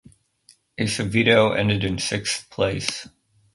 Acevedo 0.79 1.51
ended 1.55 1.83
in 1.83 1.99
sixth 1.99 2.49
place. 2.49 3.07